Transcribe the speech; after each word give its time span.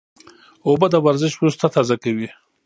اوبه 0.67 0.87
د 0.91 0.95
ورزش 1.05 1.31
وروسته 1.37 1.65
تازه 1.75 1.95
کوي 2.03 2.29